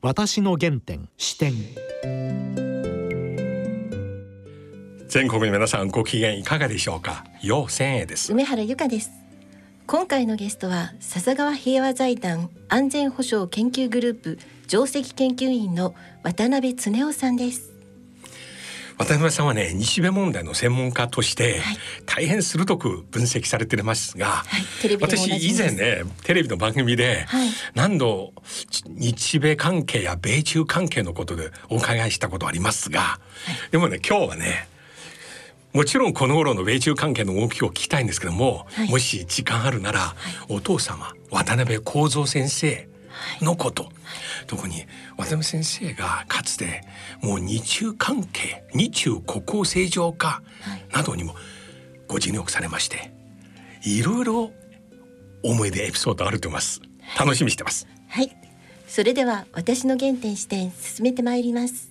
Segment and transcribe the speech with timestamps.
[0.00, 1.54] 私の原点視点。
[5.08, 7.24] 全国の皆さんご機嫌いかがでしょうか？
[7.42, 8.32] 陽千恵です。
[8.32, 9.10] 梅原由香です。
[9.88, 14.38] 今回のゲストは笹川平和財団安全保障研究グループ
[14.68, 17.72] 上席研究員の渡辺恒夫さんです
[18.98, 21.60] 渡辺さんはね日米問題の専門家として
[22.04, 27.26] 大変鋭く分析されてますが、はい、私以前ねテレビの番組で
[27.74, 28.32] 何度
[28.86, 33.20] 日米関係や米中関係のことでお伺いしたことありますが、は
[33.68, 34.68] い、でもね今日はね
[35.72, 40.14] もちろんこの頃の米中関係の動きを聞きたいんですけども、はい、もし時間あるなら、
[40.48, 42.87] お父様渡辺幸三先生
[43.40, 43.90] のこと、
[44.46, 44.86] 特に
[45.16, 46.82] 渡辺先生がかつて
[47.22, 50.42] もう日中関係日中国交正常化
[50.92, 51.34] などにも
[52.06, 53.12] ご尽力されまして
[53.84, 54.50] いろいろ
[55.42, 56.80] 思い出エピソードあると思います。
[57.18, 57.86] 楽しみしてます。
[58.08, 58.36] はい。
[58.86, 61.90] それでは私の原点視点進めてまいります。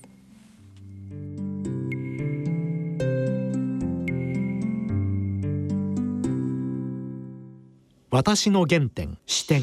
[8.09, 9.61] 私の原点視点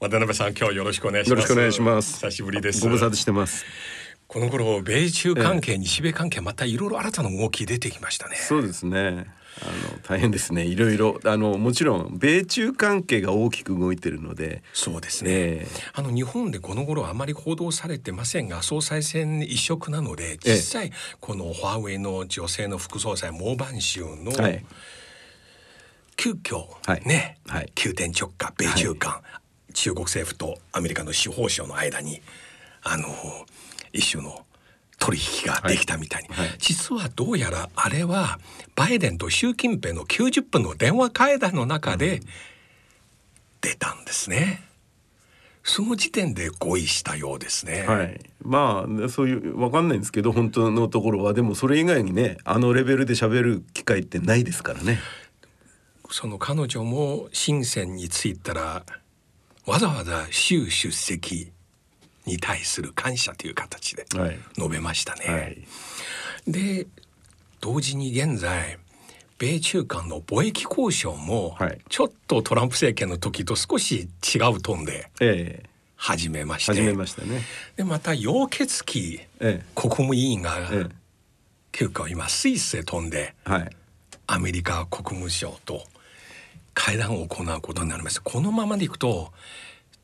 [0.00, 1.36] 渡辺さん今日よろしくお願いします。
[1.36, 2.14] よろしくお願いします。
[2.14, 2.82] 久しぶりです。
[2.82, 3.66] ご無沙汰してます。
[4.28, 8.36] この頃米中関係、日米関係またいろいろ新たな動き出てきましたね。
[8.36, 9.26] そうですね。
[9.60, 10.64] あの大変ですね。
[10.64, 14.62] いろいろあのもちろん米中関係が大きく動いているので。
[14.72, 15.30] そうですね。
[15.32, 24.64] えー、あの日本でこの頃あまり報道されてませんが、総裁選一色なので実際このファーウェイの女性の副総裁モーバン州の、はい、
[26.16, 29.39] 急遽、はい、ね、はい、急転直下米中間、はい、
[29.72, 32.20] 中国政府とアメリカの司法省の間に
[32.82, 33.08] あの
[33.92, 34.44] 一種の
[34.98, 38.38] 取引ができたみたいに、はいはい、実はどうやらあれは
[38.76, 42.20] バイデンと習近平の90分の電話会談の中で
[43.60, 44.62] 出たんですね。
[45.62, 47.84] その時点で合意したようですね。
[47.86, 54.98] はい、まあそういうわかんないんですけど本当のところはでもそれ以外にねあのレベルで喋る機会ってないですからね。
[56.10, 58.84] その彼女も深センに着いたら
[59.70, 61.52] わざわざ習出席
[62.26, 64.04] に対する感謝という形で
[64.56, 65.24] 述べましたね。
[65.26, 65.40] はい。
[65.42, 65.58] はい、
[66.48, 66.88] で
[67.60, 68.78] 同時に現在
[69.38, 71.56] 米中間の貿易交渉も
[71.88, 75.62] ちょっとトランプ政権の時と少し違うトーンで
[75.94, 77.40] 始めまして、始めましたね。
[77.76, 79.20] でまた楊潔樹
[79.76, 80.58] 国務委員が
[81.70, 83.36] 急遽今スイスへ飛んで、
[84.26, 85.84] アメリカ国務省と
[86.82, 89.32] 会談を行うことになりますこのままでいくと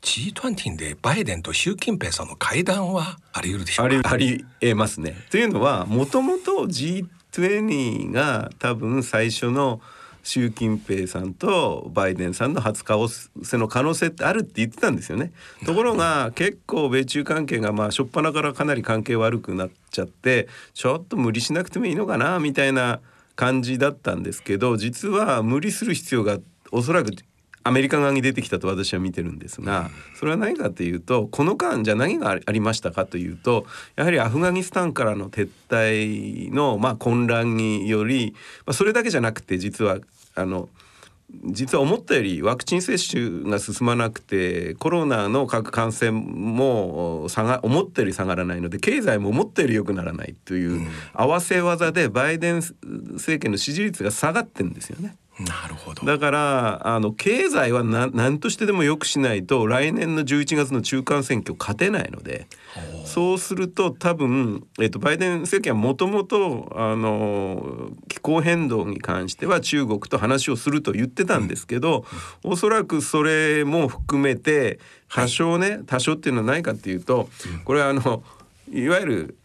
[0.03, 4.11] G20 でバイデンと習近平さんの会談はあり得るでしょうか？
[4.11, 5.15] ありえますね。
[5.31, 9.81] というのはもともと G20 が多分最初の
[10.21, 15.31] 習近平さんとバイデンさんの初顔せの可能性ってあるって言ってたんですよね。
[15.65, 22.99] ところが結構米中関係がまあ初っ端からかなり関係悪くなっちゃってちょっと無理しなくてもいいのかなみたいな
[23.35, 27.11] 感じだったんですけど実は無理する必要があっておそらく
[27.67, 33.65] アメリカ側に出てきたと私は見てるんですがそれは何かというとこの間じゃあ何がありましたかというと
[33.97, 38.33] やはりアフガニスタンからの撤退のまあ混乱により、
[38.65, 39.97] まあ、それだけじゃなくて実は
[40.35, 40.69] あの
[41.43, 52.55] 実は思ったよりワクチン接種が進まなくてコロナの各感染も下が思ったより下がらないので経済も思ったより良くならないという合わせ技でバイデン
[53.15, 55.17] 政権の支持率が下がってんですよね。
[55.39, 56.05] なるほど。
[56.05, 62.47] だからあの経済は何としてでも良くしないと来年の11月の中間選挙勝てないので
[63.05, 72.05] そうすると多分、えっと、バイデン政権はもともと気候変動に関しては中国と話をすると言ってたんですけど、
[72.43, 77.29] うん、おそらくそれも含めて多少ね、はい、多少っていうのは何かっていうと、
[77.63, 78.23] これはあの
[78.71, 79.37] いわゆる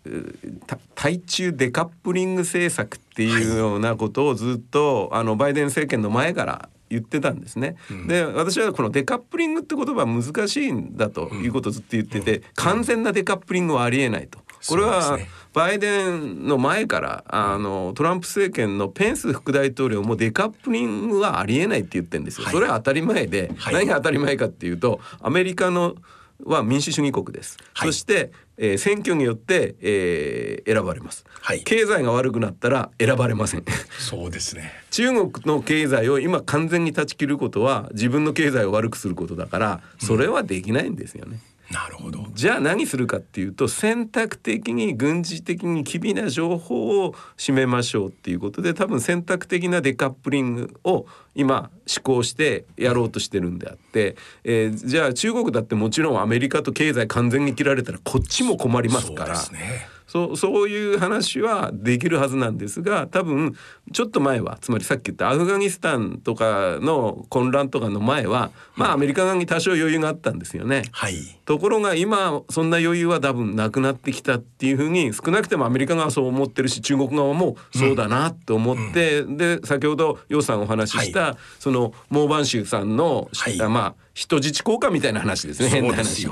[0.94, 7.76] 対中デカップリング政策っていうようなことをずっと、あのバイデン政権の前から言ってたんですね。
[7.90, 14.40] うん、で私はこのデカップリングって言葉は難しいんだということをずっと言ってて、うん、完全なデカップリングはありえないと。
[14.68, 15.18] これは
[15.52, 22.46] バイデンの前からあのトランプ政権のペンス副大統領もデカップリングはありえないって言ってるんですよ。
[22.48, 25.96] それは当たり前で、はい、何が当たり前かっていうとアメリカの
[26.44, 27.56] は民主主義国です。
[27.74, 28.32] はい、そして、
[28.64, 31.64] えー、選挙によって、えー、選ばれます、はい。
[31.64, 33.64] 経済が悪くなったら選ばれません。
[33.98, 34.70] そうですね。
[34.92, 41.32] 中国の経済を今完全に断ち切ることは自分の経済を悪くすることだから、それはできないんですよね。
[41.32, 41.40] うん、
[41.72, 42.26] なるほど。
[42.34, 59.36] じゃあ何するかっていうと選択的に軍事的に機微な情報を占めましょうっていうことで多分選択的なデカップリングを今施行してやろうとしてるんであって、えー、じゃあ中国だってもちろんアメリカと経済完全に切られたらこっちも困りますから。
[59.36, 63.56] そうですねそうそういう話はできるはずなんですが多分
[63.94, 70.82] ちょっと前はつまりさっき言ったアフガニスタンとかの混乱とかの前はまあアメリカ側に多少余裕があったんですよね。
[70.92, 71.14] はい、
[71.46, 85.70] ところが今そんな余裕は多分なくなってきたっていうふうに少なくてもアメリカ側はそう思ってるし中国側もそうだなと思って、うん、で先ほど楊さんお話しした、はい、そのモーバン州さんの、はい、まあ人質交換みたいな話ですね。
[85.70, 86.28] 変な話。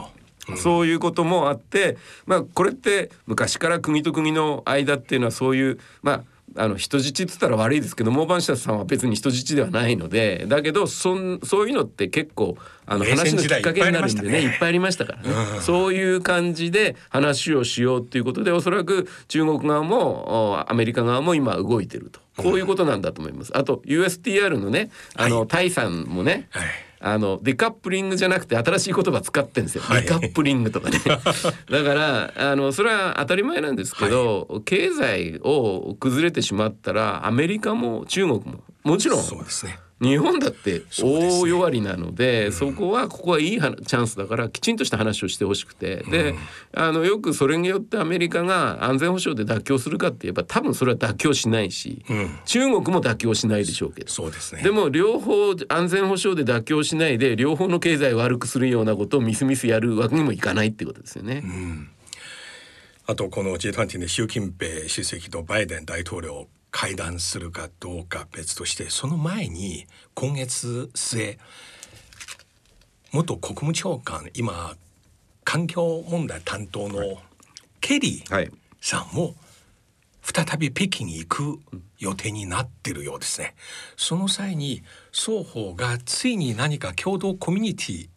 [0.56, 6.22] そういうこともあって、まあ、これって昔から国と国の間っていうのはそういうまあ
[6.56, 12.56] あの人質っつったら悪いですけどモーバンシャさんは別に人質ではないのでだけどそんそういうのって結構
[12.86, 22.20] あの話のきっかけになるんでねいっぱいありましたからね、うん、そういう感じで話をしようっていうことでおそらく中国側もアメリカ側も今動いてると。
[22.36, 23.52] こういうことなんだと思います。
[23.54, 26.68] あと USTR のねあの、はい、タイさんもね、はい
[27.02, 30.98] あのデカップリングじゃなくて新しい言葉使ってんですよ、はい、デカップリングとかね。
[31.08, 46.34] だからあのそれは当たり前なんですけど、はい、経済を崩れてしまったらアメリカも中国ももちろんそうですね日本だって大弱りなので、そこはここはいいチャンスだからきちんとした話をしてほしくて、うん、で
[46.72, 54.10] あのよくそれによってアメリカが安全保障で妥協するかって言えば多分それは妥協しないし、うん、中国も妥協しないでしょうけど。
[54.10, 61.44] そうです、ね、でも両方安全保障で妥協しないで両方の経済を悪くするようなことをみすみすやるわけにもいかないっていうことですよね。
[63.06, 71.38] あとこの G20 で習近平主席とバイデン大統領会談するかどうか別としてその前に今月末
[73.12, 74.76] 元国務長官今
[75.44, 77.18] 環境問題担当の
[77.80, 79.34] ケリーさんも
[80.22, 81.58] 再び北京に行く
[81.98, 83.54] 予定になってるようですね。
[83.96, 84.82] その際に
[85.12, 88.08] 双方がついに何か共同コミュニティ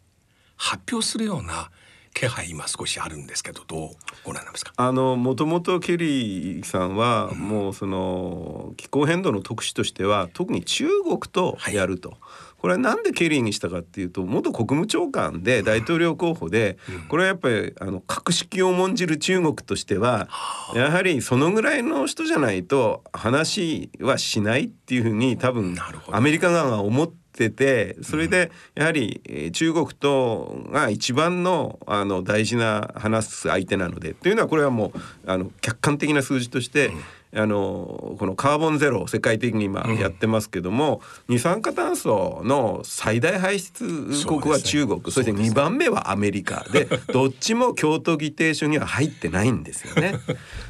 [0.56, 1.70] 発表するような
[2.14, 3.90] 気配今少しあるんですけどどう
[4.24, 4.72] ご覧になりますか？
[4.76, 12.10] あのもともとケリーさんは、もうその気候変動の特使としては特に中国とやると。
[12.10, 12.18] はい
[12.64, 16.78] これはなんでケリーにしたかっていうと元国務長官で大統領候補で、
[17.10, 20.30] これはやっぱりあの格式を重んじる中国としては
[20.74, 25.76] やはりそのぐらいの人じゃないと話はしないっていうふうに多分
[26.10, 36.92] アメリカ側が思ってててそれでやはり中国とが一番のあの大事な話す相手なのでというのはこれはもうあの客観的な数字として、
[37.36, 43.84] あのこのカーボンゼロ世界的に今やってますけども、うん、二酸化炭素の最大排出
[44.26, 45.00] 国は中国。
[45.10, 46.64] そ,、して2番目はアメリカ。
[46.72, 50.18] で どっちも京都議定書には入ってないんですよね。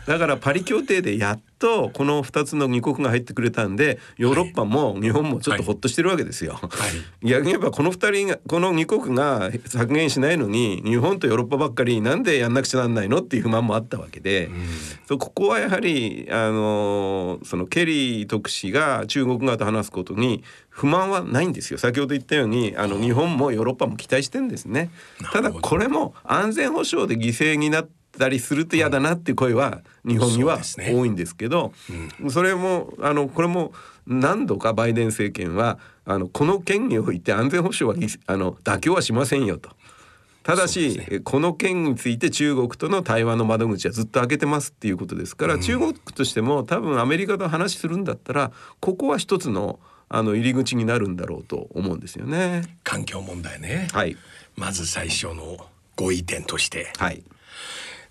[0.06, 6.58] だからパリ協定でやっとこの2つの2国が入ってくれたんでヨーロッパも日本もちょっとほっとしてるわけですよ。
[6.60, 6.70] はい、
[7.26, 14.50] 逆に言えばこの2人がこの2国が削減しないのに日本とヨーロッパばっかりなんでやんなくちゃなんないのっていう不満もあったわけで、
[15.08, 21.78] うん、ここはやはりあのそのケリー特使が中国側と話すことに不満はないんですよ。
[21.78, 24.90] 先ほど言ったようにあの日本もヨーロッパも期待してんですね。
[25.32, 31.72] ただこれも安全保障で犠牲になってたりすると嫌だなっていう声は日本には多いんですけど、
[32.30, 33.72] それもあのこれも
[34.06, 39.70] 何度かバイデン政権はあのこの件において安全保障はあの妥協はしませんよと。
[40.44, 49.80] ただし、ね、この件について中国との対話の窓口はずっと開けてますっていうことですから、うん、中国としても多分アメリカと話するんだったらここは一つの
[50.10, 52.78] あの入り口になるんだろうと思うんですよね。
[52.84, 53.88] 環境問題ね。
[53.92, 54.16] はい。
[54.54, 55.56] まず最初の
[55.96, 56.92] ご意見として。
[56.98, 57.24] はい。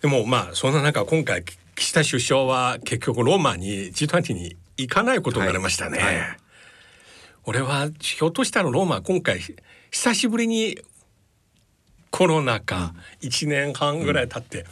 [0.02, 6.00] でもまあそんな中今回岸田首相は結局ローマに G20 に行かないことになりましたね。
[6.00, 6.38] はいはい、
[7.46, 9.40] 俺はひょっとしたらローマ今回
[9.92, 10.80] 久しぶりに
[12.16, 14.68] コロナ禍1年半ぐらい経って、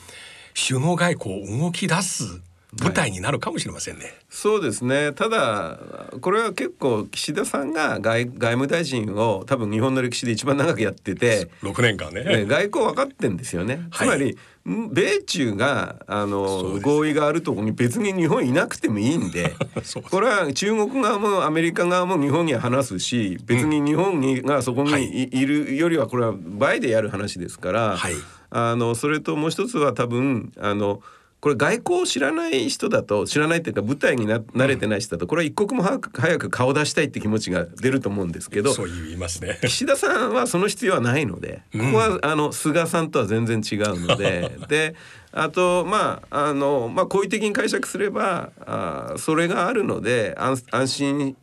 [0.53, 2.39] 首脳外交動き出す
[2.79, 4.05] 舞台になるかもしれませんね。
[4.05, 5.11] はい、そうですね。
[5.13, 5.79] ただ
[6.21, 12.23] これは結構岸田さんが外外務大臣を多分日本の歴史で一番長くやってて、 6年間ね。
[12.23, 13.87] ね外交分かってんですよね。
[13.91, 19.55] つまり、はい米中があの合意があるところに別に日本いなくてもいいんで
[20.11, 28.13] これは中国側もアメリカ側も日本には話すし別に日本にがそこにい,、るよりはこれは倍でやる話ですから、はい、
[28.51, 31.01] あのそれともう一つは多分あの
[31.41, 39.59] これ外交を知らない人だと知らないっていうか舞台にな慣れてない人だとこれは一刻も早く早く顔出したいって気持ちが出ると思うんですけどそう言いますね。
[39.63, 44.95] 岸田さんはその必要はないのでここはあの菅さんとは全然違うので で
[45.31, 51.35] あとまああのまあ好意的に解釈すればあそれがあるので安安心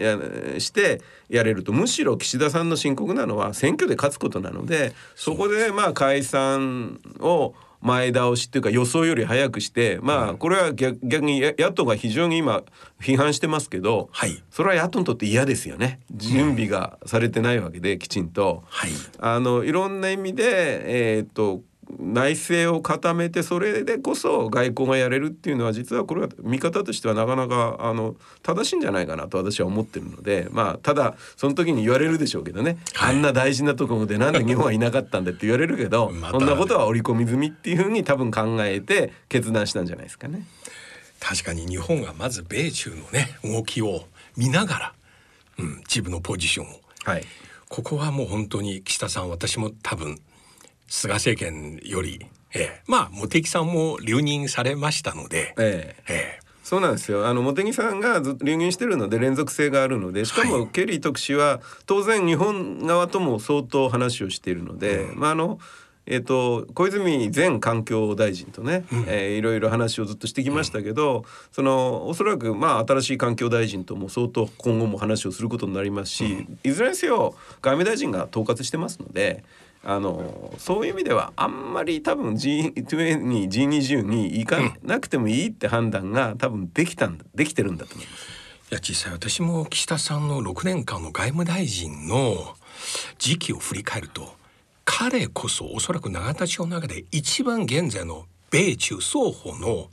[0.59, 1.73] してやれると。
[1.73, 12.62] むしろ岸田さんの深刻なのは選挙で勝つことなのでそこでまあ解散を前倒しっていうか予想より早くしてまあこれは逆逆に野党が非常に今
[13.00, 16.00] 批判してますけど、はい、それは野党にとって嫌ですよね。
[16.12, 21.62] 準備がされてないわけできちんと、はい、あのいろんな意味で、えー、っと
[21.99, 40.47] 内政を固めてそれでこそ外交がやれるっていうのは実はこれは見方としてはなかなかあの正しいんじゃないかなと私は思ってるのでまあただその時に言われるでしょうけどね、はい、あんな大事なところでなんで日本はいなかったんだって言われるけど、 ま、そんなことは織り込み済みっていうふうに多分考えて決断したんじゃないですかね。
[41.21, 44.04] 確かに日本がまず米中のね動きを
[44.37, 44.92] 見ながら、
[45.59, 47.25] うん、自分のポジションを、はい、
[47.68, 50.21] ここはもう本当に岸田さん私も多分
[50.88, 56.12] 菅政権より、ええ、まあ茂木さんも留任されましたので、ええ。
[56.12, 56.49] ええ。
[56.68, 57.26] そうなんですよ。
[57.26, 65.59] あの茂木さんがず留任してるので連続性があるのでしかもケリー特使は当然日本側とも相当話をしているので、うん、まああの
[66.11, 79.45] えーと、小泉前環境大臣とね、うん、えー、いろいろ話をずっとしてきましたけど、うん、そのおそらくまあ新しい環境大臣とも相当今後も話をすることになりますし、うん、いずれにせよ外務大臣が統括してますので。
[79.85, 88.38] あのそういう意味ではあんまり多分 G20 に G20 に行かなくてもいいって判断が多分できたんだできてるんだと思います。
[88.70, 92.54] いや実際私も岸田さんの6年間の外務大臣の
[93.18, 94.37] 時期を振り返ると
[94.85, 99.88] 彼こそおそらく永田町の中で一番現在の米中双方の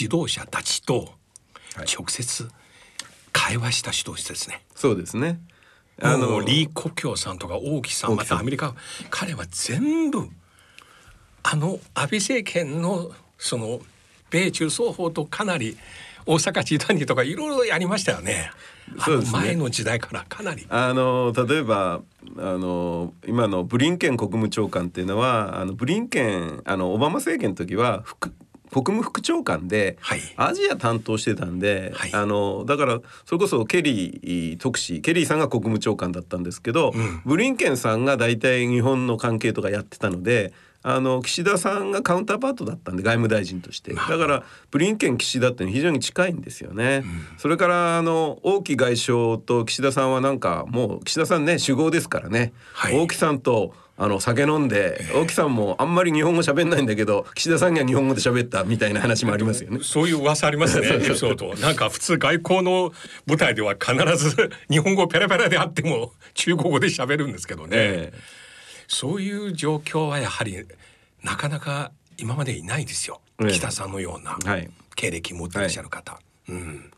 [0.00, 1.10] 指導者たちと
[1.76, 2.48] 直接
[3.32, 4.54] 会話した人ですね。
[4.54, 5.40] はい、そうですね。
[6.00, 8.74] あの李克強さんとか王毅さんまたアメリカ
[9.10, 10.28] 彼は全部
[11.42, 13.80] あの安倍政権のその
[14.30, 15.76] 米中双方とかなり
[16.26, 18.50] 大阪地谷とかいろいろやりましたよね。
[18.98, 20.66] そうですね前の時代からかなり。
[20.68, 22.02] あの例えば
[22.36, 28.34] あの今のブリンケン国務長官っていうのはあのブリンケンあのオバマ政権の時は副
[28.70, 43.92] 国務副長官で、はい、アジア担当してたんで、はい、あのだからそれこそケリー特使ケリーさんが国務長官だったんですけど、うん、ブリンケンさんが大体日本の関係とかやってたのであの岸田さんがカウンターパートだったんで外務大臣として。
[43.94, 59.80] だからブリンケン岸田って非常に近いんですよね、うん、それからあの王毅外相と岸田さんはなんかもう岸田さんね酒豪ですからね、はい、王毅さんとあの酒飲んで大木さんもあんまり日本語喋んないんだけど岸田さんには日本語で喋ったみたいな話もありますよね。
[59.82, 61.52] そういう噂ありますねエピソード。
[61.56, 62.92] なんか普通外交の
[63.26, 67.70] 舞台では必ず日本語ペラペラであっても中国語で喋るんですけどね。
[67.72, 68.20] えー、
[68.86, 70.64] そういう状況はやはり
[71.24, 73.20] なかなか今までいないですよ。
[73.40, 74.38] えー、北さんのような
[74.94, 76.12] 経歴持ってらっしゃる方。
[76.12, 76.92] はい、うん。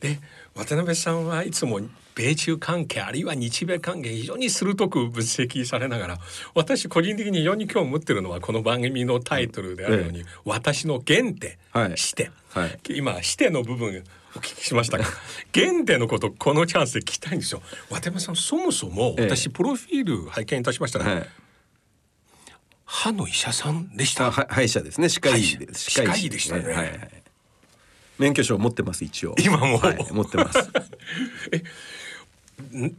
[0.00, 0.18] で
[0.54, 1.80] 渡辺さんはいつも
[2.14, 6.18] 米中関係あるいは日米関係非常に鋭く分析されながら
[6.54, 14.04] 私個人的に非常に興味持ってるのはこの番組のタイトルであるように、ええ、私の原点、はい、視点、はい、今視点の部分
[14.36, 15.04] お聞きしましたが
[15.54, 17.62] 原点のことこのチャンスで聞きたいんですよ。
[17.88, 21.28] 渡辺さんそもそも私プロフィール拝見いたしましたら、え
[22.92, 24.32] 歯の医者さんでした。
[24.32, 25.08] 歯医者ですね。
[25.08, 26.64] 歯科医歯科医でしたね。
[26.64, 27.22] はいはい。
[28.18, 29.34] 免許証持ってます一応。
[29.38, 30.58] 今も、はい、持ってます。
[31.52, 31.62] え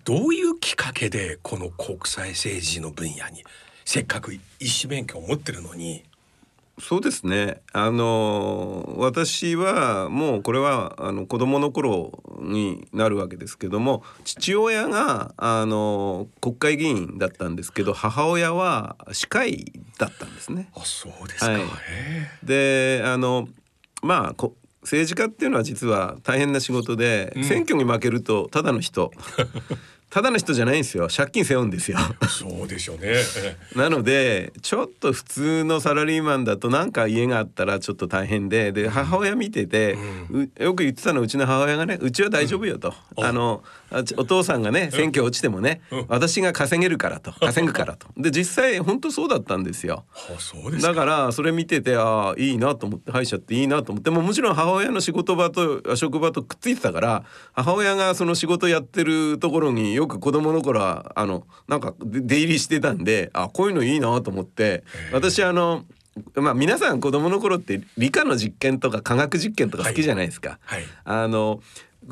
[0.04, 3.44] どういうきっかけでこの国際政治の分野に
[3.86, 6.04] せっかく医師免許を持ってるのに？
[6.80, 7.62] そうですね。
[7.74, 20.70] あの私はもうこれはあの子供の頃になるわけですけども父親があの国会議員だったんですけど母親は歯科医だったんですね。
[20.74, 21.62] あそうですか、はい、
[22.44, 23.48] であの
[24.02, 24.50] まあ
[24.84, 29.12] 政治家っていうのは実は大変な仕事で、うん、選挙に負けるとただの人
[30.12, 31.08] ただの人じゃないんですよ。
[31.08, 31.98] 借金背負うんですよ。
[32.28, 33.16] そうでしょうね。
[33.78, 39.98] なのでちょっと普通のサラリーマンだとなんか家があったらちょっと大変でで母親見てて、
[40.30, 43.64] うん、よく言ってたのうちの母親がねうちは大丈夫よと、うん、あの
[44.18, 47.32] お父さんがね選挙落ちてもね、うん、私が稼げるからと。
[47.40, 48.08] 稼ぐからと。
[48.18, 50.04] で実際本当そうだったんですよ。
[50.82, 54.10] だからそれ見ててああいいなと思って歯医者っていいなと思って。
[54.10, 65.84] ももちろん母親の仕事場と職場とくっついてたから母親がその仕事やってるところによく子供の頃はあのなんか出入りしてたんであこういうのいいなと思って私あの
[66.36, 70.60] まあ皆さん子供の頃って理科の実験とか科学実験とか好きじゃないですか。
[70.64, 71.62] はいはい、あの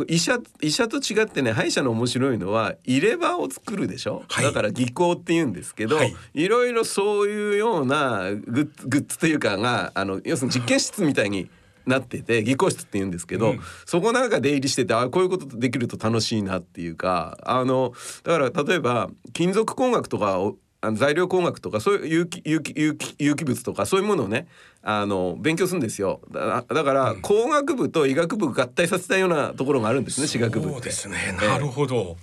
[0.07, 11.49] 医者医者と違ってね歯医者の面白いのは入れ歯を作るでしょ、はい、だから技巧って言うんですけど、はい、いろいろそういうようなグッグッズというかがあの要するに実験室みたいに
[11.89, 17.93] なってて技工室って言うんですけど、うん、そこなんか出入りしててあこういうことできると楽しいなっていうかあの
[18.23, 20.39] だから例えば金属工学とか
[20.81, 24.47] あの材料工学とかそういう有機有機有機有機物とかそういうものをね
[24.81, 26.21] あの勉強するんですよ。
[26.31, 31.35] だだから工学部と医学部合体させたようなところがあるんですね歯学部そうですね。
[31.41, 32.15] なるほど、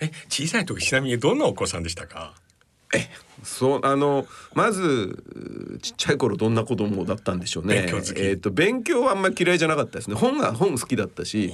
[0.00, 2.34] ええ小さい時ちなみにどんなお子さんでしたか？
[2.94, 3.08] え
[3.42, 7.82] そうあのまずちっちゃい頃どんな子供だったんでしょうね。
[7.82, 10.16] 勉強えっ、ー、と勉強はあんまり嫌いじゃなかったですね。
[10.16, 11.52] 本が本好きだったし、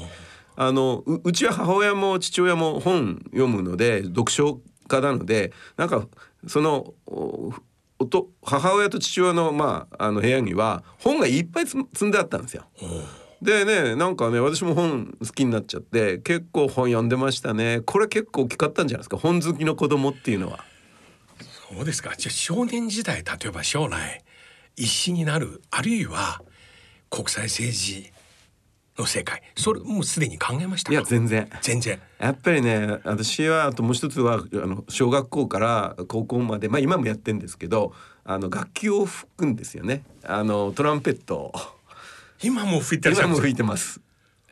[0.56, 6.06] あのうちは母親も父親も本読むので読書家なのでなんか
[6.46, 12.64] そのおと母親と父親のまああの部屋には本がいっぱい積んであったんですよ。
[13.42, 20.64] でねなんかね私も本好きになっちゃって結構本読んでましたねこれ結構大きかったんじゃないですか本好きの子供っていうのは。
[21.74, 22.14] そうですか。
[22.16, 24.22] じゃあ少年時代例えば将来
[24.76, 26.40] 医師になるあるいは
[27.10, 28.12] 国際政治
[28.96, 29.42] の世界。
[29.56, 31.50] それもうすでに考えましたいや全然。
[31.62, 32.00] 全然。
[32.20, 37.92] やっぱりね私はあともう一つはあの小学校から高校までまあ今もやってんですけど
[38.24, 40.04] あの楽器を吹くんですよね。
[40.22, 41.52] あのトランペット
[42.40, 44.00] 今も吹いて今も吹いてます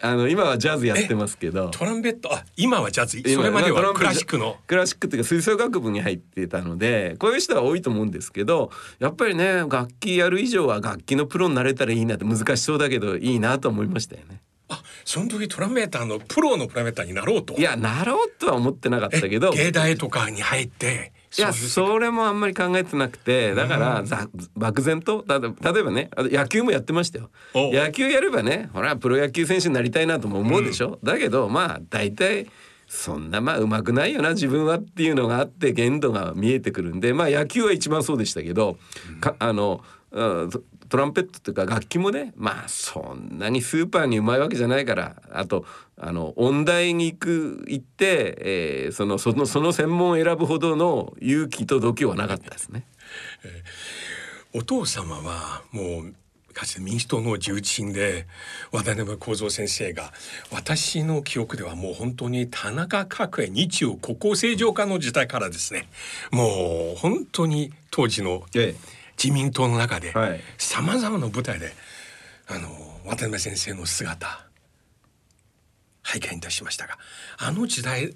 [0.04, 1.70] あの今はジャズやってますけど。
[1.70, 2.34] トランペット？
[2.34, 3.22] あ今はジャズ？
[3.22, 4.56] それまではクラシックの？
[4.66, 14.40] クラシックっていうか吹奏楽部に入ってたのでこういう人は多いと思うんですけどやっぱりね楽器やる以上は楽器のプロになれたらいいなって難しそうだけどいいなと思いましたよね。
[14.68, 17.54] あその時トランペッターのプロのトランペッターになろうと？
[17.54, 19.52] いやなろうとは思ってなかったけど。
[19.52, 27.30] 芸大とかに入っていやそれもあんまり考えてなくてだからざ漠然と例えばね野球もやってましたよ。
[27.54, 32.48] 野球やればねほらプロ野球選手になりたいなとも思うでしょ、うん、だけどまあ大体
[32.86, 38.76] そんなまあうまくないよな自分はっていうのがあって限度が見えてくるんでまあ野球は一番そうでしたけど、
[39.08, 39.82] うん、かあの
[40.92, 45.64] トランペットというか楽器もねまあそんなにスーパーにうまいわけじゃないからあと
[45.96, 52.84] あの音大に行く行って、えー、そのそのその専門を選ぶほどの勇気と度胸はなかったですね。
[53.42, 56.14] えー、お父様はもう
[56.52, 58.26] かつて民主党の重鎮で
[58.70, 60.12] 渡辺幸三先生が
[60.50, 65.88] 私の記憶ではもう本当に田中角栄日中国交正常化の時代からですね
[66.30, 70.12] もう本当に当時の、ええ自民党の中で
[70.58, 71.72] さまざまな舞台で
[72.48, 72.68] あの
[73.04, 74.46] 渡辺先生の姿
[76.02, 76.98] 拝見いたしましたが
[77.38, 78.12] あの時代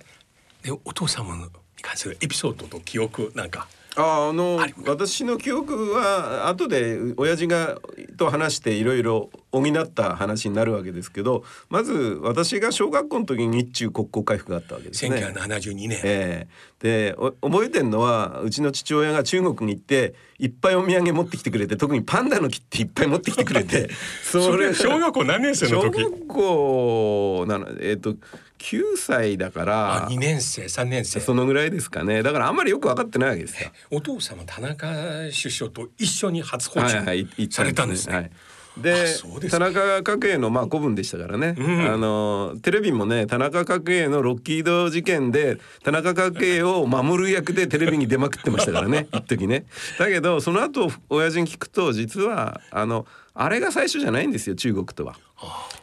[0.63, 1.45] でお父様に
[1.83, 7.79] 関するエピソードと記憶なんかああの私の記憶は後で親父が
[8.17, 15.17] と話していろいろ補った話になるわけですけどまず私が小学校の時に日中国交回復があったわけですね。
[15.17, 23.89] 1972年、えー、で覚えてるのはうちの父親が中国に行っていっぱいお土産持ってきてくれて特にパンダの切っていっぱい持ってきてくれて。
[24.23, 26.03] それ小学校何年生の時？
[26.03, 28.15] 小学校なのえっ、ー、と
[28.59, 31.21] 9歳だから2年生3年生。
[31.21, 32.23] そのぐらいですかね。
[32.23, 33.71] だからあんまりよく分かってないわけですよ。
[33.91, 34.87] お父様田中
[35.31, 37.05] 首相と一緒に初訪中
[37.51, 38.23] されたんですね、はい。
[38.25, 38.33] はい
[38.77, 39.07] で
[39.51, 49.09] 田中角栄のまあ古文でしたからね、うん、あのテレビもね田中角栄のロッキード事件で田中角栄を守る役でテレビに出まくってましたからね。
[49.17, 49.65] 一時ね。
[49.99, 53.07] だけどその後親父に聞くと実はあの
[53.39, 55.17] あれが最初じゃないんですよ中国とは。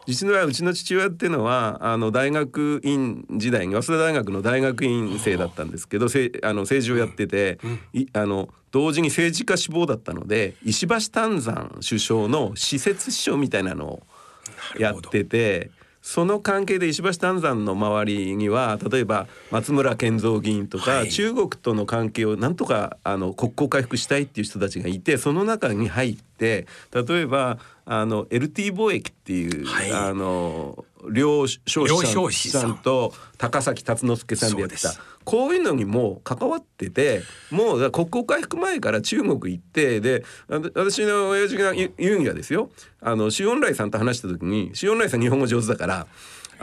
[0.07, 7.59] 実はうちの父親っていうのはあの大学院時代に早稲田大学の大学院生だったんですけどせあの政治をやってて、
[7.93, 14.03] いあの同時に政治家志望だったので石橋丹山首相の施設秘書みたいなのを
[14.77, 15.71] やってて。
[16.03, 34.93] その関係で石橋丹山の周りには例えば松村健三議員とか、はい、中国との関係をなんとかあの国交回復したいっていう人たちがいてその中に入って例えばあの LT 貿易っていう、はい、あの両少子さんと高崎達之助さんでやってた。
[35.23, 40.25] こういうのにも関わっててもう国交回復前から中国行ってで
[40.75, 42.69] 私の親父が言うにはですよ。
[43.01, 46.07] あの周恩来さんと話した時に周恩来さん日本語上手だから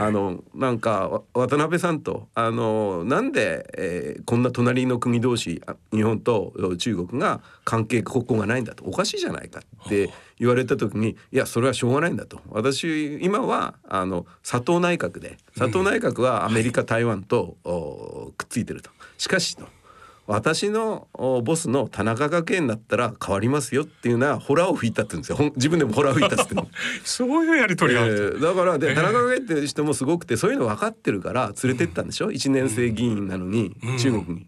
[0.01, 12.41] あのなんか渡辺さんとあのなんで、えー、こんな隣の国同士日本と中国が関係国交がないんだとおかしいじゃないかって言われた時にいやそれはしょうがないんだと。
[12.49, 17.59] 私今はあの佐藤内閣で佐藤内閣はアメリカ、台湾と
[18.39, 18.91] くっついてると。
[19.19, 19.65] しかしと
[20.31, 21.09] 私の
[21.45, 25.53] ボスの田中学園だったら変わりますよっていうのはホラーを吹いたって言うんですよ。
[25.57, 26.69] 自分でもホラー吹いたっても。
[27.05, 33.99] そういうやり取りがあえる、ーだからで田中学園って人もすごくてそういうの分かってるから連れてったんでしょ、一年生議員なのに、うん。
[33.99, 34.47] 中国に。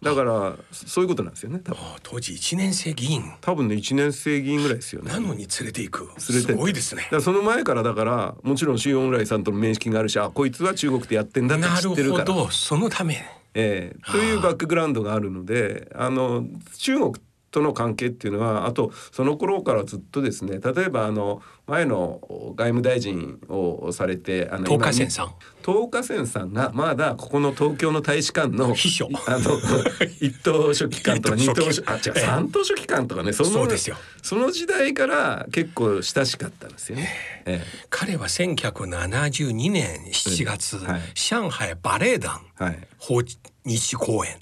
[0.00, 1.82] だからそういうことなんですよね多分。
[2.02, 3.22] 当時一年生議員。
[3.40, 5.12] 多分ね一年生議員ぐらいですよね。
[5.12, 6.04] なのに連れていく？
[6.04, 7.06] 連れてすごいですね。
[7.20, 12.32] その前からだからもちろん周恩来さんとの面識があるしあこいつは中国でやってんだってなる知ってるから。
[12.32, 12.50] ほど。
[12.50, 16.44] そのためえーというバックグラウンドがあるのであの
[16.76, 17.14] 中国
[17.50, 25.34] との関係っていうのはあとその頃からずっとですね例えばあの前の外務大臣をされてあの東華線さん。
[25.64, 29.06] 東華線さんがまだここの東京の大使館の秘書。
[29.26, 29.58] あの
[30.20, 32.20] 一等書記官とか二一等書あ違うええ。
[32.20, 33.96] 三等書記官とかねそのそうですよ。
[34.22, 37.10] その時代から結構親しかったんですよね。
[37.44, 41.00] え彼は1972年7月、はい。
[41.14, 42.88] 上海バレエ団えはい。
[42.96, 43.22] 訪
[43.66, 44.36] 日公演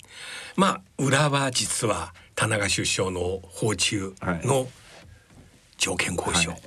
[0.54, 4.68] まあ裏は実は田中首相の訪中の
[5.78, 6.60] 条件交渉、はい。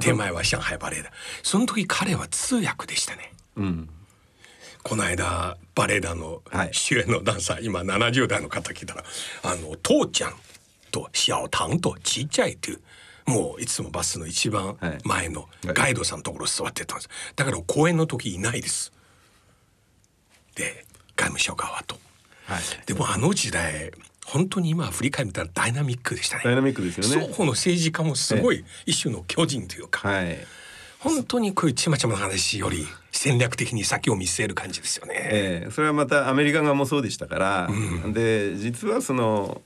[0.00, 3.32] 建前は上海バレエ団その時彼は通訳でしたね。
[3.56, 3.88] うん。
[4.82, 6.70] この間バレエ団のはい。
[6.72, 9.04] 主演のダンサー、今70代の方聞いたら
[9.42, 10.34] あの父ちゃん
[10.90, 12.80] と小唐とちっちゃいという
[13.26, 17.10] もういつもバスの一番前のガイドさんのところ座ってたんです。
[17.36, 18.92] だから公演の時いないです。
[20.54, 21.96] で外務省側と。
[22.46, 22.62] はい。
[22.86, 23.90] でもあの時代
[24.36, 27.26] 本当に今振り返ったらダイナミックでしたねダイナミックですよね。
[27.26, 30.38] 双方の政治家もすごい一種の巨人というか、はい。
[30.98, 35.14] 本当にこういうちまちまな話より戦略的に先を見据える感じですよね。
[35.14, 37.68] ええそれはまたアメリカ側もそうでしたから、
[38.12, 39.62] で実はその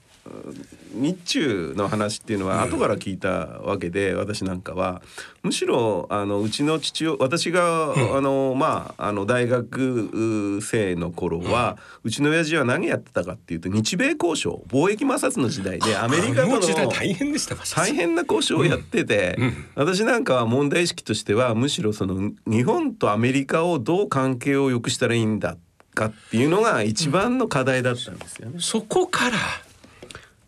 [0.94, 5.02] 日中の話っていうのは後から聞いたわけで、私なんかは。
[5.42, 19.38] むしろあのうちの父親私が、あのまああの大学生の頃は、うちの親父は何やってたかっていうと日米交渉貿易摩擦の時代でアメリカあとのの時代大変でした大変な交渉をやってて、
[19.74, 25.56] 私なんかは問題意識としてはむしろその日本とアメリカをどう関係を良くしたらいいんだ
[25.94, 28.56] かっていうのが一番の課題だったんですよね。
[28.60, 29.38] そこから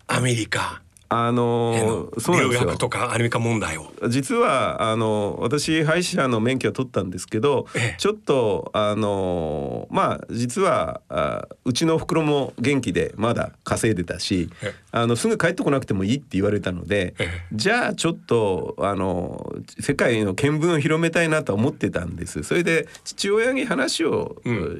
[0.06, 0.82] アメリカ。
[1.14, 2.64] あへののそうなんですよ。
[2.64, 3.92] 留学とかアメリカ問題を。
[4.08, 7.96] 実はあの私歯医者の免許は取ったんですけど、ええ。
[7.98, 14.74] ちょっとあのまあ実はあうちのおふくろも元気でまだ稼いでたしええ。
[14.92, 17.28] あのすぐ帰ってこなくてもいいって言われたので、ええ。
[17.52, 22.42] じゃあちょっとあの世界の見聞を広めたいなと思ってたんです。
[22.42, 24.78] それで父親に話を、うん。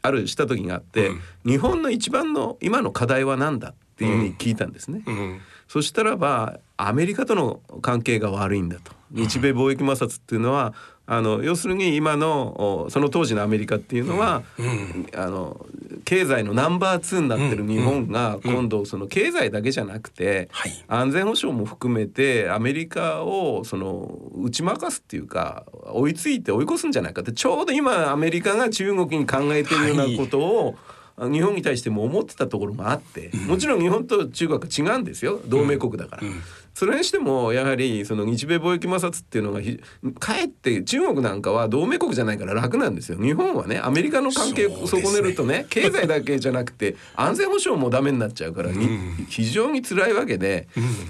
[0.00, 1.20] あるした時があって、うん。
[1.44, 5.02] 日本の一番の今の課題は何だっていうふうに聞いたんですね。
[5.06, 5.40] うん。
[5.68, 8.92] そしたらばアメリカとの関係が悪いんだと。
[9.12, 10.74] 日米貿易摩擦っていうのは
[11.06, 15.06] あの要するに今のおその当時のアメリカっていうのは、うん。
[15.14, 15.64] あの
[16.04, 20.84] 経済のナンバー2になってる日本が今度その経済だけじゃなくて、はい。
[20.88, 30.74] 安全保障も含めてアメリカをその打ち負かすっていうか追いついて追い越すんじゃないかってちょうど今アメリカが中国に考えてるようなことを、
[31.16, 35.40] 日本に対しても思ってたところがあって、もちろん日本と中国は違うんですよ。
[35.46, 36.26] 同盟国だから。
[36.26, 36.42] うん。
[36.74, 39.80] それにしてもやはりその日米貿易摩擦っていうのがひ
[40.18, 43.18] かえって中国なんかは同盟国じゃないから楽なんですよ。
[43.18, 48.88] 日本はねアメリカの関係を損ねるとね経済だけじゃなくて安全保障もダメになっちゃうからに、
[49.28, 50.66] 非常に辛いわけで、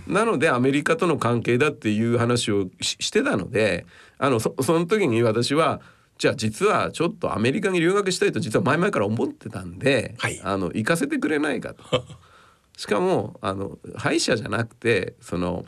[0.06, 3.86] なのでアメリカとの関係だっていう話をししてたので
[4.18, 5.80] あのそその時に私は
[6.18, 11.84] じゃあ実はちょっとアメリカに留学したいと実は前々から思ってたんで、はいあの行かせてくれないかと。
[12.76, 15.64] しかもあの歯医者じゃなくてその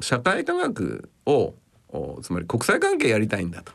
[0.00, 1.54] 社会科学を
[1.88, 3.72] おつまり国際関係やりたいんだと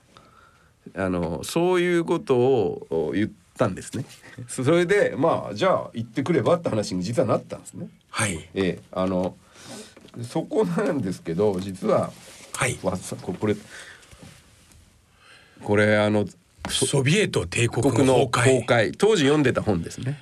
[0.96, 4.06] あのそういうことをお言ったんですね。
[4.48, 7.88] それでまあじゃあ行ってくればって話に実はなったんですね。
[8.10, 9.36] はいええあの
[10.22, 12.12] そこなんですけど実は
[12.54, 13.56] はいわこれ
[15.64, 16.26] これあの
[16.70, 18.96] ソビエト帝国国のの崩壊。
[18.98, 20.20] 当時読んでた本ですね。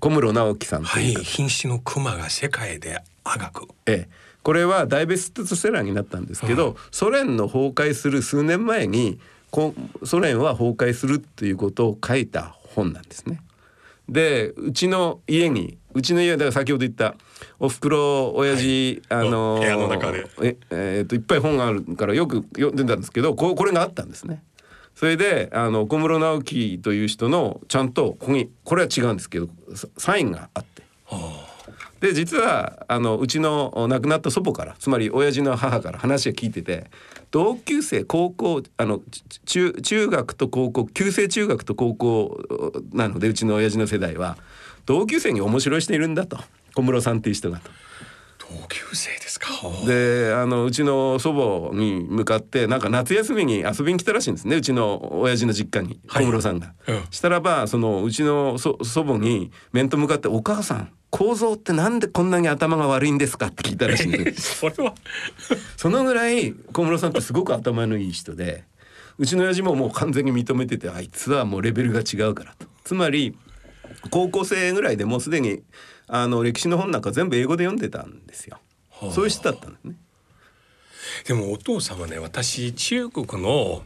[0.00, 1.14] 小室直樹さんとはい。
[1.14, 3.68] 瀕死のクマが世界であがく。
[3.86, 4.08] ええ、
[4.42, 9.18] これは大ベストセラーになったんですけど、ソ連の崩壊する数年前に
[9.50, 9.74] こ
[10.04, 13.40] ソ連は崩壊するっていうことを書いた本なんですね。
[14.08, 17.14] でうちの家にうちの家はだから先ほど言った
[17.58, 20.26] おふくろ親父、あの部屋の中で。
[20.42, 24.42] ええーといっぱい本があるからよく読んでたんですけどここれがあったんですね。
[24.98, 30.82] それであの小室直樹という人のちゃんとここにこれは違うんですけどササインがあって。
[32.00, 36.90] で実はあのうちの亡くなった祖母からつまり親父の母から話を聞いてて
[37.30, 42.42] 同級生高校あのち中中学と高校旧制中学と高校
[42.92, 44.36] なのでうちの親父の世代は
[44.84, 46.38] 同級生に面白い人いるんだと
[46.74, 47.70] 小室さんっていう人がと。
[48.50, 49.48] 同級生ですか？
[49.86, 56.72] であのうちの祖母に向かってなんか夏休みに遊びに来たらしいんですねうちの親父の実家に小室さんが。
[57.10, 64.56] したらばそのうちの祖母に面と向かって「お母さん構造ってなんでこんなに頭が悪いんですか?」って聞いたらしいんです。
[64.60, 64.94] それは
[65.76, 68.64] そのぐらい小室さんってすごく頭のいい人で
[69.18, 72.66] うちの親父ももう完全に認めててあいつはもうレベルが違うからと。
[72.84, 73.36] つまり
[74.10, 75.62] 高校生ぐらいでもうすでに
[76.08, 78.58] あの歴史の本なんか全部英語で読んでたんですよ。
[78.90, 79.94] はあ、そういう人だったんですね。
[81.26, 83.82] でもお父様ね私中国の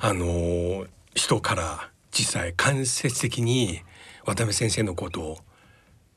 [0.00, 3.80] あの人から実際間接的に
[4.24, 5.36] 渡辺先生のことを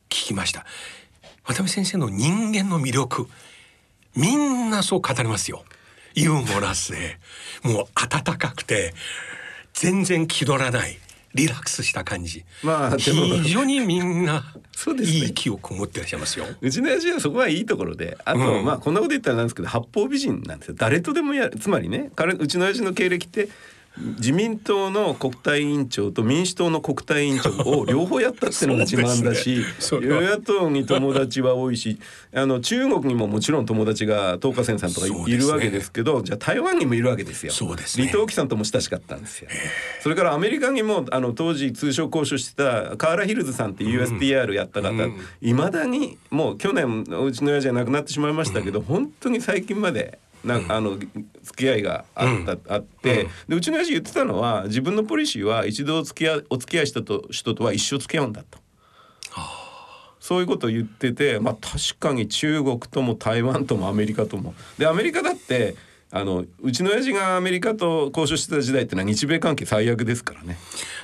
[0.09, 0.65] 聞きました。
[1.45, 3.27] 渡辺先生の人間の魅力
[4.15, 5.63] みんなそう語りますよ。
[6.13, 7.19] ユーモラスで。
[7.63, 8.93] もう温かくて
[9.73, 10.97] 全然気取らない
[11.35, 12.45] リラックスした感じ。
[12.63, 14.43] まあ、非常にみんな。
[14.71, 15.17] そうですね。
[15.17, 16.45] いい記憶を持ってらっしゃいますよ。
[16.61, 20.75] うちの親父はそこはいいところで、あと、うん、まあ、こんなこと言ったらなんですけど、八方美人なんですよ。
[20.77, 23.49] 誰とでもやつまりね、彼、うちの親父の経歴って。
[23.97, 31.97] 自民党の国対委員長と民主党の国対委員長を両方やったっていうのが自慢だし、 ね、与野党に友達は多いし
[32.33, 37.53] あの中国にももちろん友達が東華線さんとかいるわけですけど、じゃあ台湾にもいるわけですよ。
[37.53, 39.49] そうです、ね、李登輝さんとも親しかったんですよ。
[40.01, 44.91] それからアメリカにもあの当時通商交渉してたカーラ・ヒルズさんって USTR やった方
[45.41, 58.59] いま、うん、だにもう去年うちの親父は亡くなってしまいましたけど、うん、本当に最近までなあの付き合いがあった、あってでうちの親父言ってたのは自分のポリシーは一度お付き合いお付き合いしたと人とは一生付き合うんだと。
[60.19, 64.55] そういうことを言ってて、まあ、確かに中国とも台湾ともアメリカとも。
[64.79, 65.75] でアメリカだって
[66.09, 70.57] あのうちの親父がアメリカと交渉してた時代ってのは日米関係最悪ですからね。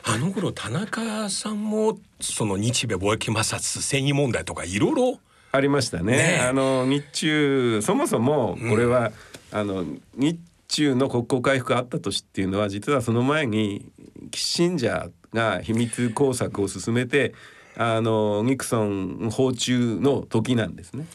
[0.05, 5.19] あの頃田中さんもその日米貿易摩擦繊維問題とかいろいろ
[5.51, 6.15] ありましたね。
[6.15, 9.13] ねあの日中そもそもこれは、うん、
[9.51, 9.85] あの
[10.15, 13.91] 日中の国交回復があった年っていうのは実はその前に
[14.31, 17.33] キッシンジャーが秘密工作を進めて
[17.75, 21.05] あのニクソン訪中の時なんですね。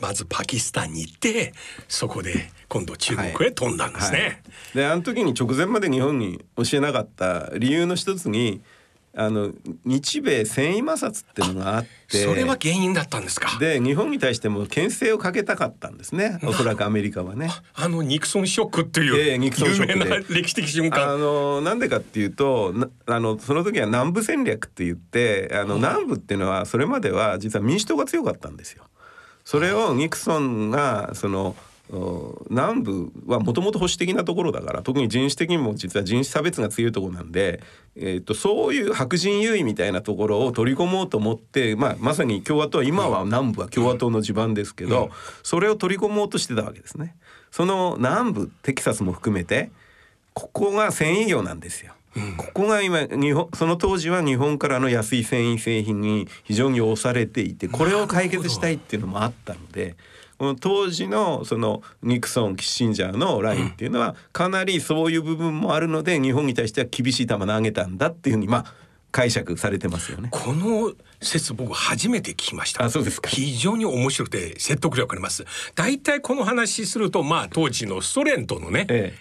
[0.00, 1.52] まずパキスタンに行って
[1.86, 4.18] そこで今度中国へ飛んだんですね。
[4.18, 4.42] はいはい、
[4.74, 8.62] であの時に直前まで日本に教えなかった理由の一つに
[9.14, 9.52] あの
[9.84, 12.24] 日米繊維摩擦っていうのがあって。
[12.24, 13.58] それは原因だったんですか？
[13.58, 16.38] で日本に対しても牽制をかけたかったんですね。
[16.44, 17.50] おそらくアメリカはね。
[17.74, 20.34] あ のニクソンショックっていう、えー、ニクソンショックで。
[20.34, 21.10] 歴史的瞬間。
[21.12, 22.74] あのなんでかっていうと
[23.06, 28.84] あのその時は南部戦略って言ってあの南部っていうのはそれまでは実は民主党が強かったんですよ。
[29.44, 31.56] それをニクソンがその
[32.48, 37.62] 南部はもともと保守的なところだから特に人種的にも実は人種差別が強いところなんで、
[37.96, 45.10] えーと、そういう白人優位みたいなところを取り込もうと思って、まあ、まさに共和党今は南部は共和党の地盤ですけど、
[45.42, 47.14] それを取り込もうとしてたわけですね。
[47.50, 49.70] その南部テキサスも含めて
[50.32, 51.92] ここが繊維業なんですよ。
[52.36, 59.96] ここが今日本その当時は日本からの安い繊維製品に非常に押されていてこれを解決したいっていうのもあったので
[60.58, 68.74] 当時のそのニクソンキッシンジャーのラインっていうのはかなりそういう部分もあるので日本に対しては厳しい球投げたんだっていうふうにまあ
[69.12, 70.28] 解釈されてますよね。
[70.30, 72.84] この説僕初めて聞きました。
[72.84, 73.28] あそうですか。
[73.28, 75.44] 非常に面白くて説得力あります。
[75.74, 79.18] 大体この話するとまあ当時のソ連とのね、ええ、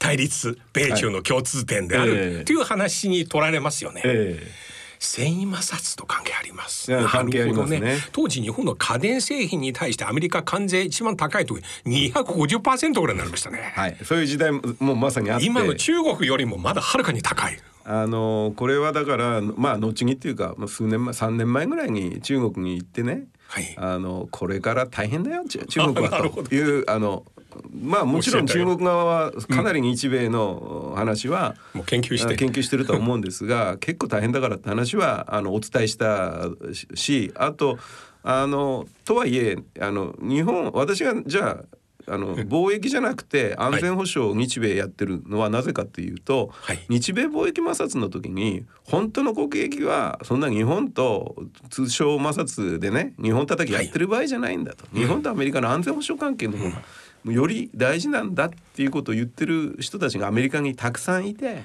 [0.00, 4.02] 対立米中の共通点であるという話に取られますよね。
[4.04, 6.90] ええ繊維摩擦と関係あります。
[7.08, 13.72] 関係ありますね、ね、当時日本の家電製品に対してアメリカ関税一番高い時250%ぐらいになりましたね。
[13.74, 17.58] はい、そういう時代もまさにあって今の中国よりもまだはるかに高い。
[17.84, 27.26] あのこれはだからまあ後にっていうか数年前3年前ぐらいに中国に行ってね、はい、あのこれから大変だよ 中国はというあの
[27.70, 32.34] まあもちろん中国側はかなり日米の話は、もう研究して。
[32.34, 36.48] 研究してると思うんですが 結構大変だからって話はあのお伝えした
[36.94, 37.78] しあと
[38.22, 41.64] あのとはいえあの日本私がじゃあ
[42.06, 51.36] あの貿易じゃなくて安全保障日米やってるのはなぜかっていうと、はい、日米貿易摩擦の時に本当の国益はそんな日本と
[51.70, 57.34] 通商摩擦でね日本叩きやってる場合じゃないんだと、はい、日本とアメリカの安全保障関係の方が、うん。
[57.34, 61.62] より大事なんだっていうことを言ってる人たちがアメリカにたくさんいて、うん、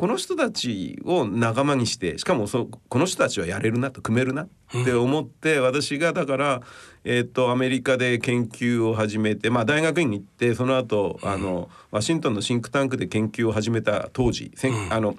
[0.00, 4.48] この人たちを仲間にしてしかもそこの人たちはやれるなと組めるなっ
[4.82, 6.62] て思って、うん、私がだから、
[7.04, 15.16] えーと、アメリカで研究を始めて、まあ、大学院に行ってその後、うん、あのワシントンのシンクタンクで研究を始めた当時、うん、あの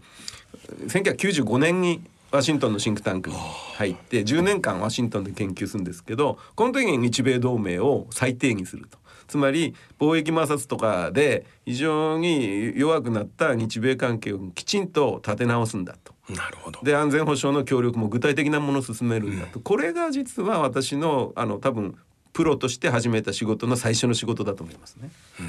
[0.87, 3.35] 1995年にワシントンのシンクタンクに
[3.75, 8.97] 入って10年間ワシントンで研究するんですけどこの時に日米同盟を再定義すると。
[9.31, 16.13] つまり貿易摩擦とかで非常に弱くなった日米関係をきちんと立て直すんだと。
[16.29, 21.97] なるほどで安全保障の協力も具体的なものを進めるんだと、うん、これが実は私のあの多分
[22.33, 25.09] プロとして始めた仕事の最初の仕事だと思いますね。
[25.39, 25.47] うん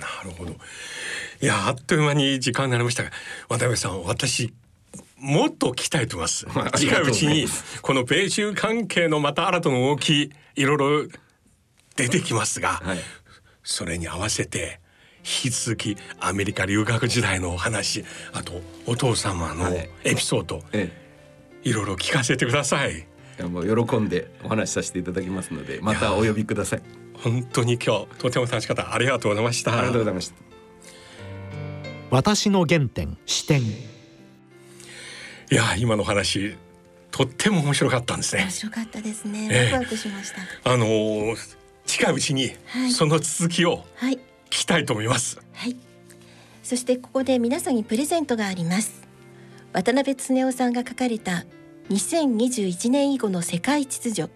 [0.00, 3.10] なるほどいやあっという間に時間になりましたが
[3.48, 4.54] 渡辺さん私
[5.18, 6.46] もっと聞きたいと思います。
[6.78, 7.46] 近いうちに
[7.82, 11.08] この米中関係のまた新たな動きいろいろ
[11.96, 12.98] 出てきますが、はい、
[13.64, 14.80] それに合わせて
[15.20, 20.90] 引き続きアメリカ留学時代のお話あとお父様のエピソード、はい、
[21.68, 23.06] いろいろ聞かせてください。
[23.50, 26.82] もう喜んでお話しさせていただきますのでまたお呼びください。
[27.18, 29.76] 本当に今日とても楽しかったありがとうございました。
[29.76, 30.34] ありがとうございました。
[32.10, 33.62] 私の原点視点。
[33.62, 33.64] い
[35.50, 36.56] や今の話
[37.10, 38.42] とっても面白かったんですね。
[38.42, 39.70] 面白かったですね。
[39.72, 40.42] ワクワクしました。
[40.42, 41.56] えー、あのー
[41.86, 42.52] 近いうちに
[42.92, 44.18] その続きを聞
[44.50, 45.76] きたいと思います、はい、はい、
[46.62, 49.06] そしてここで皆さんにプレゼントがあります。
[49.72, 51.44] 渡辺恒夫さんが書かれた
[51.90, 54.30] 2021年以後の世界秩序。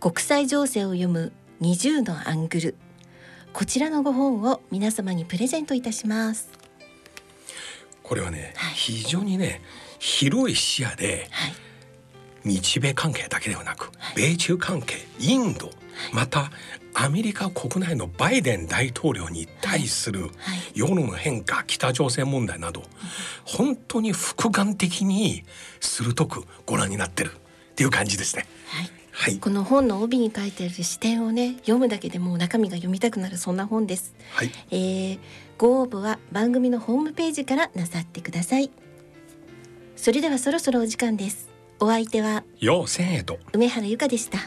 [0.00, 2.74] 国際情勢を読む20のアングル。
[3.52, 6.48] こちらのご本を皆様にプレゼントいたします。
[8.02, 9.60] これはね、はい、非常にね
[9.98, 11.52] 広い視野で、はい、
[12.44, 15.70] 日米関係だけではなく、米中関係インド
[16.12, 16.50] また
[16.94, 20.30] アメリカ国内のバイデン大統領に対する
[20.74, 22.82] 世論の変化、北朝鮮問題など
[23.44, 25.44] 本当に複眼的に
[25.80, 28.46] 鋭くご覧になってるっていう感じですね。
[28.66, 34.14] はいはい、この本の帯に書いてある視点をね読むだけでもう中身が読みたくなるそんな本です。
[34.32, 35.18] はい、えー、
[35.58, 38.70] ご応募は番組のホームページからなさってください。
[39.96, 41.51] それではそろそろお時間です。
[41.82, 44.38] お相手はよせんえと梅原由香でした。